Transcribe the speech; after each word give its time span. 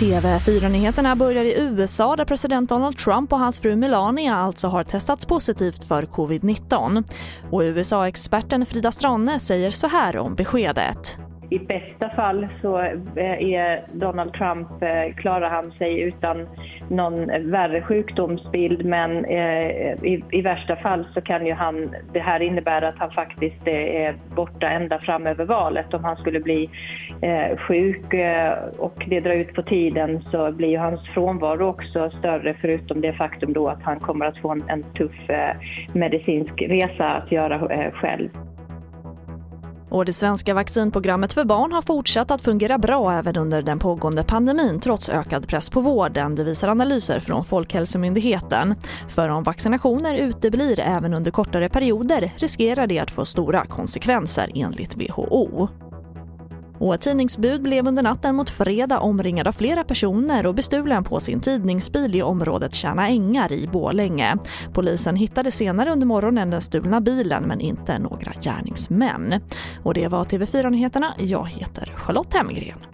TV4-nyheterna 0.00 1.16
börjar 1.16 1.44
i 1.44 1.54
USA 1.58 2.16
där 2.16 2.24
president 2.24 2.68
Donald 2.68 2.98
Trump 2.98 3.32
och 3.32 3.38
hans 3.38 3.60
fru 3.60 3.76
Melania 3.76 4.34
alltså 4.34 4.68
har 4.68 4.84
testats 4.84 5.26
positivt 5.26 5.84
för 5.84 6.02
covid-19. 6.02 7.04
Och 7.50 7.60
USA-experten 7.60 8.66
Frida 8.66 8.92
Stranne 8.92 9.40
säger 9.40 9.70
så 9.70 9.86
här 9.86 10.16
om 10.16 10.34
beskedet. 10.34 11.18
I 11.50 11.58
bästa 11.58 12.08
fall 12.08 12.48
så 12.62 12.80
eh, 12.80 13.42
är 13.42 13.82
Donald 13.92 14.32
Trump, 14.32 14.82
eh, 14.82 15.14
klarar 15.14 15.50
han 15.50 15.72
sig 15.72 16.00
utan 16.00 16.48
någon 16.90 17.50
värre 17.50 17.82
sjukdomsbild 17.82 18.84
men 18.84 19.24
eh, 19.24 19.68
i, 20.04 20.24
i, 20.32 20.42
värsta 20.42 20.76
fall 20.76 21.06
så 21.14 21.20
kan 21.20 21.46
ju 21.46 21.52
han, 21.52 21.94
det 22.12 22.20
här 22.20 22.40
innebära 22.40 22.88
att 22.88 22.98
han 22.98 23.10
faktiskt 23.10 23.68
är 23.68 24.16
borta 24.36 24.68
ända 24.68 24.98
fram 24.98 25.26
över 25.26 25.44
valet. 25.44 25.94
Om 25.94 26.04
han 26.04 26.16
skulle 26.16 26.40
bli 26.40 26.70
sjuk 27.68 28.14
och 28.78 29.04
det 29.08 29.20
drar 29.20 29.34
ut 29.34 29.54
på 29.54 29.62
tiden 29.62 30.24
så 30.30 30.52
blir 30.52 30.68
ju 30.68 30.78
hans 30.78 31.08
frånvaro 31.08 31.66
också 31.66 32.10
större 32.18 32.54
förutom 32.60 33.00
det 33.00 33.12
faktum 33.12 33.52
då 33.52 33.68
att 33.68 33.82
han 33.82 34.00
kommer 34.00 34.26
att 34.26 34.38
få 34.38 34.50
en, 34.50 34.64
en 34.68 34.82
tuff 34.82 35.30
medicinsk 35.92 36.62
resa 36.62 37.08
att 37.08 37.32
göra 37.32 37.90
själv. 37.92 38.28
Och 39.94 40.04
det 40.04 40.12
svenska 40.12 40.54
vaccinprogrammet 40.54 41.32
för 41.32 41.44
barn 41.44 41.72
har 41.72 41.82
fortsatt 41.82 42.30
att 42.30 42.42
fungera 42.42 42.78
bra 42.78 43.12
även 43.12 43.36
under 43.36 43.62
den 43.62 43.78
pågående 43.78 44.24
pandemin 44.24 44.80
trots 44.80 45.08
ökad 45.08 45.48
press 45.48 45.70
på 45.70 45.80
vården, 45.80 46.34
det 46.34 46.44
visar 46.44 46.68
analyser 46.68 47.20
från 47.20 47.44
Folkhälsomyndigheten. 47.44 48.74
För 49.08 49.28
om 49.28 49.42
vaccinationer 49.42 50.14
uteblir 50.14 50.80
även 50.80 51.14
under 51.14 51.30
kortare 51.30 51.68
perioder 51.68 52.32
riskerar 52.36 52.86
det 52.86 52.98
att 52.98 53.10
få 53.10 53.24
stora 53.24 53.66
konsekvenser 53.66 54.50
enligt 54.54 54.96
WHO. 54.96 55.68
Och 56.78 56.94
ett 56.94 57.00
tidningsbud 57.00 57.62
blev 57.62 57.88
under 57.88 58.02
natten 58.02 58.34
mot 58.34 58.50
fredag 58.50 59.00
omringad 59.00 59.48
av 59.48 59.52
flera 59.52 59.84
personer 59.84 60.46
och 60.46 60.54
bestulen 60.54 61.04
på 61.04 61.20
sin 61.20 61.40
tidningsbil 61.40 62.14
i 62.14 62.22
området 62.22 62.74
Tjärna 62.74 63.08
Ängar 63.08 63.52
i 63.52 63.66
Bålänge. 63.66 64.36
Polisen 64.72 65.16
hittade 65.16 65.50
senare 65.50 65.92
under 65.92 66.06
morgonen 66.06 66.50
den 66.50 66.60
stulna 66.60 67.00
bilen 67.00 67.42
men 67.42 67.60
inte 67.60 67.98
några 67.98 68.32
gärningsmän. 68.40 69.40
Och 69.82 69.94
det 69.94 70.08
var 70.08 70.24
TV4 70.24 70.70
Nyheterna. 70.70 71.14
Jag 71.18 71.48
heter 71.48 71.92
Charlotte 71.96 72.34
Hemgren. 72.34 72.93